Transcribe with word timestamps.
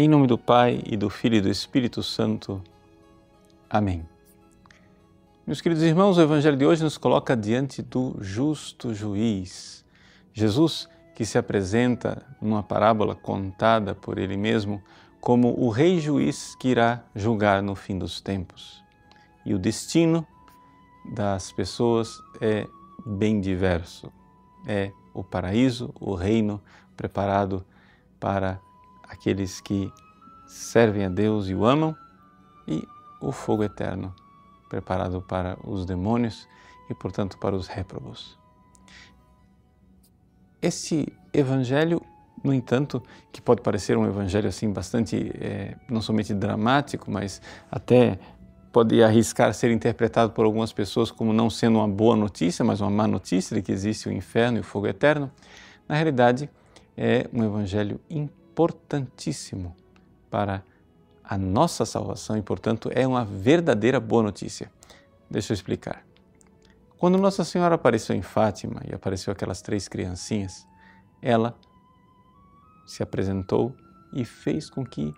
Em 0.00 0.08
nome 0.08 0.26
do 0.26 0.38
Pai 0.38 0.82
e 0.86 0.96
do 0.96 1.10
Filho 1.10 1.36
e 1.36 1.40
do 1.42 1.50
Espírito 1.50 2.02
Santo. 2.02 2.62
Amém. 3.68 4.08
Meus 5.46 5.60
queridos 5.60 5.84
irmãos, 5.84 6.16
o 6.16 6.22
Evangelho 6.22 6.56
de 6.56 6.64
hoje 6.64 6.82
nos 6.82 6.96
coloca 6.96 7.36
diante 7.36 7.82
do 7.82 8.16
justo 8.18 8.94
juiz. 8.94 9.84
Jesus, 10.32 10.88
que 11.14 11.26
se 11.26 11.36
apresenta 11.36 12.24
numa 12.40 12.62
parábola 12.62 13.14
contada 13.14 13.94
por 13.94 14.16
ele 14.16 14.38
mesmo 14.38 14.82
como 15.20 15.54
o 15.60 15.68
rei 15.68 16.00
juiz 16.00 16.54
que 16.54 16.68
irá 16.68 17.04
julgar 17.14 17.62
no 17.62 17.74
fim 17.74 17.98
dos 17.98 18.22
tempos. 18.22 18.82
E 19.44 19.52
o 19.52 19.58
destino 19.58 20.26
das 21.14 21.52
pessoas 21.52 22.22
é 22.40 22.66
bem 23.04 23.38
diverso. 23.38 24.10
É 24.66 24.92
o 25.12 25.22
paraíso, 25.22 25.92
o 26.00 26.14
reino 26.14 26.58
preparado 26.96 27.62
para 28.18 28.62
aqueles 29.10 29.60
que 29.60 29.92
servem 30.46 31.04
a 31.04 31.08
Deus 31.08 31.48
e 31.48 31.54
o 31.54 31.64
amam, 31.64 31.96
e 32.66 32.86
o 33.20 33.32
fogo 33.32 33.64
eterno 33.64 34.14
preparado 34.68 35.20
para 35.20 35.58
os 35.64 35.84
demônios 35.84 36.48
e, 36.88 36.94
portanto, 36.94 37.36
para 37.38 37.56
os 37.56 37.66
réprobos. 37.66 38.38
Esse 40.62 41.12
evangelho, 41.32 42.00
no 42.42 42.54
entanto, 42.54 43.02
que 43.32 43.42
pode 43.42 43.62
parecer 43.62 43.96
um 43.96 44.06
evangelho 44.06 44.48
assim 44.48 44.72
bastante 44.72 45.32
é, 45.40 45.76
não 45.88 46.00
somente 46.00 46.32
dramático, 46.32 47.10
mas 47.10 47.42
até 47.70 48.18
pode 48.72 49.02
arriscar 49.02 49.52
ser 49.52 49.72
interpretado 49.72 50.32
por 50.32 50.44
algumas 50.44 50.72
pessoas 50.72 51.10
como 51.10 51.32
não 51.32 51.50
sendo 51.50 51.78
uma 51.78 51.88
boa 51.88 52.14
notícia, 52.14 52.64
mas 52.64 52.80
uma 52.80 52.90
má 52.90 53.08
notícia 53.08 53.56
de 53.56 53.62
que 53.62 53.72
existe 53.72 54.08
o 54.08 54.12
inferno 54.12 54.58
e 54.58 54.60
o 54.60 54.64
fogo 54.64 54.86
eterno. 54.86 55.30
Na 55.88 55.96
realidade, 55.96 56.48
é 56.96 57.28
um 57.32 57.42
evangelho 57.42 58.00
importantíssimo 58.60 59.74
para 60.30 60.62
a 61.24 61.38
nossa 61.38 61.86
salvação 61.86 62.36
e, 62.36 62.42
portanto, 62.42 62.90
é 62.92 63.06
uma 63.06 63.24
verdadeira 63.24 63.98
boa 63.98 64.22
notícia. 64.22 64.70
Deixa 65.30 65.52
eu 65.52 65.54
explicar. 65.54 66.04
Quando 66.98 67.16
Nossa 67.16 67.42
Senhora 67.42 67.76
apareceu 67.76 68.14
em 68.14 68.20
Fátima 68.20 68.82
e 68.86 68.94
apareceu 68.94 69.32
aquelas 69.32 69.62
três 69.62 69.88
criancinhas, 69.88 70.66
ela 71.22 71.56
se 72.86 73.02
apresentou 73.02 73.74
e 74.12 74.24
fez 74.24 74.68
com 74.68 74.84
que 74.84 75.14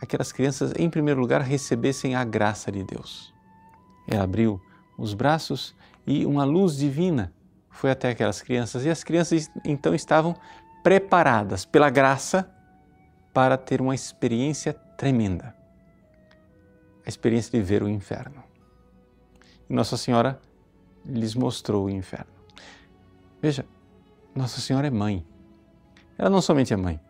aquelas 0.00 0.32
crianças, 0.32 0.72
em 0.76 0.90
primeiro 0.90 1.20
lugar, 1.20 1.40
recebessem 1.42 2.16
a 2.16 2.24
graça 2.24 2.72
de 2.72 2.82
Deus. 2.82 3.32
Ela 4.08 4.24
abriu 4.24 4.60
os 4.98 5.14
braços 5.14 5.76
e 6.04 6.26
uma 6.26 6.44
luz 6.44 6.76
divina 6.76 7.32
foi 7.70 7.90
até 7.90 8.10
aquelas 8.10 8.42
crianças 8.42 8.84
e 8.84 8.90
as 8.90 9.04
crianças 9.04 9.48
então 9.64 9.94
estavam 9.94 10.34
preparadas 10.82 11.64
pela 11.64 11.88
graça 11.88 12.50
para 13.32 13.56
ter 13.56 13.80
uma 13.80 13.94
experiência 13.94 14.72
tremenda 14.72 15.62
a 17.04 17.08
experiência 17.08 17.50
de 17.50 17.64
ver 17.64 17.82
o 17.82 17.88
inferno. 17.88 18.42
Nossa 19.68 19.96
Senhora 19.96 20.40
lhes 21.04 21.34
mostrou 21.34 21.86
o 21.86 21.90
inferno. 21.90 22.32
Veja, 23.40 23.64
Nossa 24.34 24.60
Senhora 24.60 24.86
é 24.86 24.90
mãe. 24.90 25.26
Ela 26.16 26.30
não 26.30 26.40
somente 26.40 26.72
é 26.72 26.76
mãe, 26.76 27.00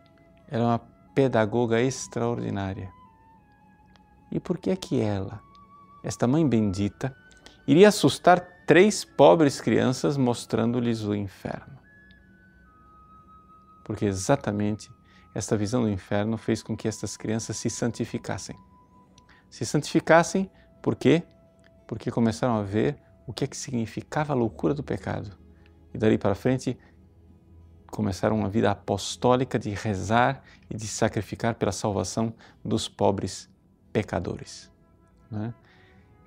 ela 0.47 0.63
é 0.63 0.67
uma 0.67 0.79
pedagoga 1.13 1.79
extraordinária. 1.79 2.91
E 4.31 4.39
por 4.39 4.57
que 4.57 4.71
é 4.71 4.75
que 4.75 4.99
ela, 4.99 5.41
esta 6.03 6.25
mãe 6.25 6.47
bendita, 6.47 7.15
iria 7.67 7.89
assustar 7.89 8.39
três 8.65 9.05
pobres 9.05 9.61
crianças 9.61 10.17
mostrando-lhes 10.17 11.03
o 11.03 11.13
inferno? 11.13 11.77
Porque 13.83 14.05
exatamente 14.05 14.89
esta 15.33 15.57
visão 15.57 15.81
do 15.83 15.89
inferno 15.89 16.37
fez 16.37 16.61
com 16.61 16.75
que 16.75 16.87
estas 16.87 17.17
crianças 17.17 17.57
se 17.57 17.69
santificassem. 17.69 18.55
Se 19.49 19.65
santificassem 19.65 20.49
por 20.81 20.95
quê? 20.95 21.23
Porque 21.87 22.11
começaram 22.11 22.55
a 22.55 22.61
ver 22.61 22.97
o 23.25 23.33
que 23.33 23.43
é 23.43 23.47
que 23.47 23.55
significava 23.55 24.33
a 24.33 24.35
loucura 24.35 24.73
do 24.73 24.83
pecado. 24.83 25.31
E 25.93 25.97
dali 25.97 26.17
para 26.17 26.35
frente 26.35 26.77
começaram 27.87 28.37
uma 28.37 28.49
vida 28.49 28.71
apostólica 28.71 29.57
de 29.57 29.69
rezar 29.69 30.43
e 30.69 30.75
de 30.75 30.87
sacrificar 30.87 31.55
pela 31.55 31.71
salvação 31.71 32.33
dos 32.65 32.89
pobres 32.89 33.49
pecadores. 33.93 34.71
Né? 35.29 35.53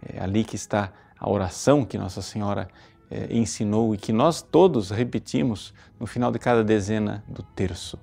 É 0.01 0.23
ali 0.23 0.45
que 0.45 0.57
está 0.57 0.93
a 1.19 1.29
oração 1.29 1.85
que 1.85 1.99
Nossa 1.99 2.23
Senhora 2.23 2.69
é, 3.11 3.35
ensinou 3.37 3.95
e 3.95 3.99
que 3.99 4.13
nós 4.13 4.41
todos 4.41 4.91
repetimos 4.91 5.75
no 5.99 6.07
final 6.07 6.31
de 6.31 6.39
cada 6.39 6.63
dezena 6.63 7.25
do 7.29 7.43
terço. 7.43 7.99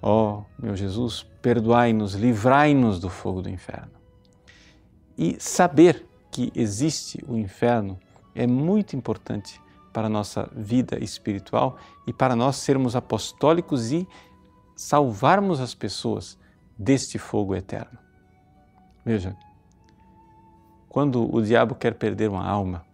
Ó 0.00 0.38
oh, 0.38 0.44
meu 0.58 0.76
Jesus, 0.76 1.26
perdoai-nos, 1.42 2.14
livrai-nos 2.14 3.00
do 3.00 3.10
fogo 3.10 3.42
do 3.42 3.50
inferno. 3.50 3.90
E 5.16 5.36
saber 5.40 6.06
que 6.30 6.52
existe 6.54 7.24
o 7.26 7.36
inferno 7.36 7.98
é 8.34 8.46
muito 8.46 8.94
importante 8.94 9.60
para 9.92 10.06
a 10.06 10.10
nossa 10.10 10.48
vida 10.54 11.02
espiritual 11.02 11.76
e 12.06 12.12
para 12.12 12.36
nós 12.36 12.56
sermos 12.56 12.94
apostólicos 12.94 13.90
e 13.90 14.06
salvarmos 14.76 15.58
as 15.60 15.74
pessoas 15.74 16.38
deste 16.78 17.18
fogo 17.18 17.56
eterno. 17.56 17.98
Veja, 19.04 19.36
quando 20.88 21.34
o 21.34 21.42
diabo 21.42 21.74
quer 21.74 21.94
perder 21.94 22.30
uma 22.30 22.46
alma, 22.46 22.84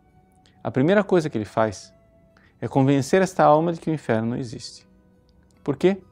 a 0.62 0.71
primeira 0.71 1.04
coisa 1.04 1.28
que 1.28 1.36
ele 1.36 1.44
faz 1.44 1.92
é 2.60 2.66
convencer 2.66 3.21
esta 3.21 3.44
alma 3.44 3.72
de 3.72 3.81
que 3.81 3.91
o 3.91 3.92
inferno 3.92 4.31
não 4.31 4.36
existe. 4.38 4.88
Por 5.62 5.76
quê? 5.76 6.03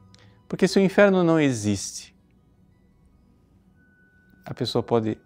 Porque 0.53 0.69
se 0.69 0.79
o 0.79 0.83
inferno 0.83 1.25
não 1.25 1.41
existe, 1.41 2.15
a 4.45 4.53
pessoa 4.53 4.83
pode 4.83 5.17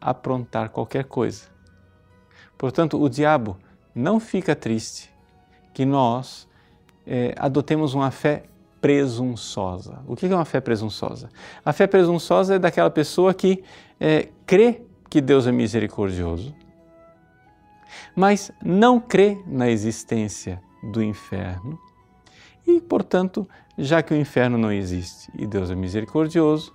aprontar 0.00 0.70
qualquer 0.70 1.04
coisa. 1.04 1.44
Portanto, 2.56 2.98
o 2.98 3.06
diabo 3.06 3.58
não 3.94 4.18
fica 4.18 4.56
triste 4.56 5.12
que 5.74 5.84
nós 5.84 6.48
é, 7.06 7.34
adotemos 7.36 7.92
uma 7.92 8.10
fé 8.10 8.44
presunçosa. 8.80 10.02
O 10.06 10.16
que 10.16 10.24
é 10.24 10.34
uma 10.34 10.46
fé 10.46 10.58
presunçosa? 10.58 11.28
A 11.62 11.74
fé 11.74 11.86
presunçosa 11.86 12.54
é 12.54 12.58
daquela 12.58 12.88
pessoa 12.88 13.34
que 13.34 13.62
é, 14.00 14.30
crê 14.46 14.80
que 15.10 15.20
Deus 15.20 15.46
é 15.46 15.52
misericordioso, 15.52 16.54
mas 18.16 18.50
não 18.64 18.98
crê 18.98 19.38
na 19.46 19.68
existência 19.68 20.62
do 20.82 21.02
inferno 21.02 21.78
e, 22.66 22.80
portanto, 22.80 23.48
já 23.76 24.02
que 24.02 24.14
o 24.14 24.16
inferno 24.16 24.56
não 24.56 24.72
existe 24.72 25.30
e 25.36 25.46
Deus 25.46 25.70
é 25.70 25.74
misericordioso, 25.74 26.72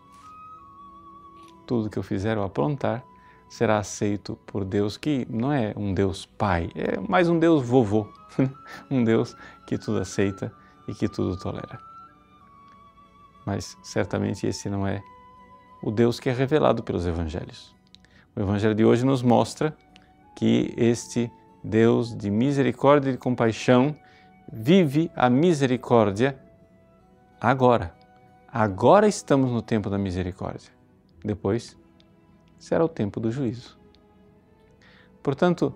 tudo 1.66 1.90
que 1.90 1.98
eu 1.98 2.04
fizer 2.04 2.38
ou 2.38 2.44
aprontar 2.44 3.04
será 3.50 3.78
aceito 3.78 4.38
por 4.46 4.66
Deus, 4.66 4.98
que 4.98 5.26
não 5.30 5.52
é 5.52 5.74
um 5.76 5.94
Deus 5.94 6.26
pai, 6.26 6.70
é 6.76 7.00
mais 7.00 7.30
um 7.30 7.40
Deus 7.40 7.64
vovô, 7.64 8.08
um 8.92 9.04
Deus 9.04 9.36
que 9.66 9.78
tudo 9.78 10.00
aceita 10.00 10.52
e 10.88 10.94
que 10.94 11.08
tudo 11.08 11.38
tolera. 11.38 11.80
Mas 13.46 13.78
certamente 13.82 14.46
esse 14.46 14.70
não 14.70 14.86
é 14.86 15.02
o 15.82 15.92
Deus 15.92 16.20
que 16.20 16.30
é 16.30 16.34
revelado 16.34 16.84
pelos 16.84 17.06
evangelhos. 17.06 17.74
O 18.36 18.42
evangelho 18.42 18.76
de 18.76 18.84
hoje 18.84 19.06
nos 19.06 19.22
mostra 19.22 19.76
que 20.36 20.74
este 20.78 21.32
Deus 21.64 22.16
de 22.16 22.30
misericórdia 22.30 23.10
e 23.10 23.14
de 23.14 23.18
compaixão 23.18 23.96
vive 24.52 25.12
a 25.16 25.30
misericórdia 25.30 26.38
agora. 27.40 27.94
Agora 28.52 29.08
estamos 29.08 29.52
no 29.52 29.62
tempo 29.62 29.90
da 29.90 29.98
misericórdia. 29.98 30.72
Depois 31.24 31.78
será 32.58 32.84
o 32.84 32.90
tempo 32.90 33.20
do 33.20 33.32
juízo. 33.32 33.78
Portanto, 35.22 35.76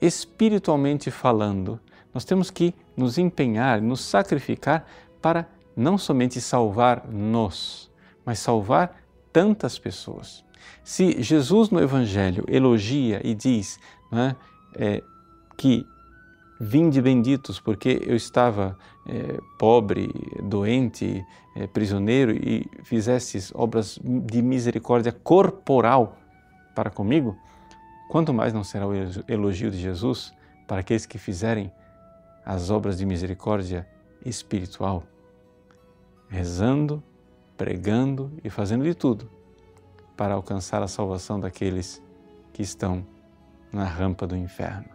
espiritualmente 0.00 1.10
falando, 1.10 1.78
nós 2.12 2.24
temos 2.24 2.50
que 2.50 2.74
nos 2.96 3.18
empenhar, 3.18 3.80
nos 3.80 4.00
sacrificar 4.00 4.86
para 5.20 5.46
não 5.76 5.96
somente 5.96 6.40
salvar-nos, 6.40 7.90
mas 8.24 8.38
salvar 8.38 9.02
tantas 9.32 9.78
pessoas. 9.78 10.44
Se 10.84 11.22
Jesus 11.22 11.70
no 11.70 11.80
Evangelho 11.80 12.44
elogia 12.48 13.20
e 13.24 13.34
diz 13.34 13.78
é, 14.12 14.36
é, 14.74 15.02
que 15.56 15.86
Vinde 16.64 17.02
benditos, 17.02 17.58
porque 17.58 18.00
eu 18.06 18.14
estava 18.14 18.78
é, 19.04 19.36
pobre, 19.58 20.12
doente, 20.44 21.26
é, 21.56 21.66
prisioneiro 21.66 22.30
e 22.30 22.70
fizestes 22.84 23.50
obras 23.52 23.98
de 24.00 24.40
misericórdia 24.40 25.10
corporal 25.10 26.16
para 26.72 26.88
comigo, 26.88 27.36
quanto 28.08 28.32
mais 28.32 28.52
não 28.52 28.62
será 28.62 28.86
o 28.86 28.92
elogio 29.26 29.72
de 29.72 29.76
Jesus 29.76 30.32
para 30.68 30.82
aqueles 30.82 31.04
que 31.04 31.18
fizerem 31.18 31.72
as 32.46 32.70
obras 32.70 32.96
de 32.96 33.04
misericórdia 33.04 33.84
espiritual, 34.24 35.02
rezando, 36.28 37.02
pregando 37.56 38.30
e 38.44 38.48
fazendo 38.48 38.84
de 38.84 38.94
tudo 38.94 39.28
para 40.16 40.34
alcançar 40.34 40.80
a 40.80 40.86
salvação 40.86 41.40
daqueles 41.40 42.00
que 42.52 42.62
estão 42.62 43.04
na 43.72 43.84
rampa 43.84 44.28
do 44.28 44.36
inferno 44.36 44.91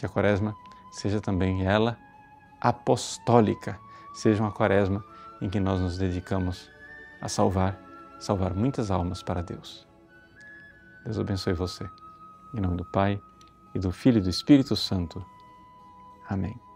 que 0.00 0.06
a 0.06 0.08
quaresma 0.08 0.56
seja 0.90 1.20
também 1.20 1.66
ela 1.66 1.98
apostólica, 2.58 3.78
seja 4.14 4.42
uma 4.42 4.50
quaresma 4.50 5.04
em 5.42 5.48
que 5.50 5.60
nós 5.60 5.78
nos 5.78 5.98
dedicamos 5.98 6.70
a 7.20 7.28
salvar, 7.28 7.78
salvar 8.18 8.54
muitas 8.54 8.90
almas 8.90 9.22
para 9.22 9.42
Deus. 9.42 9.86
Deus 11.04 11.18
abençoe 11.18 11.52
você. 11.52 11.88
Em 12.54 12.60
nome 12.60 12.76
do 12.76 12.84
Pai, 12.84 13.20
e 13.74 13.78
do 13.78 13.92
Filho 13.92 14.18
e 14.18 14.22
do 14.22 14.30
Espírito 14.30 14.74
Santo. 14.74 15.24
Amém. 16.28 16.69